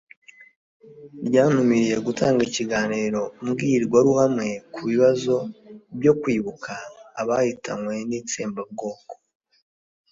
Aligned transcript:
ryantumiriye 1.27 1.97
gutanga 2.07 2.41
ikiganiro 2.49 3.21
mbwirwaruhamwe 3.45 4.47
ku 4.73 4.79
kibazo 4.89 5.35
cyo 6.01 6.13
kwibuka 6.21 6.71
abahitanwe 7.21 7.95
n'itsembabwoko 8.09 9.13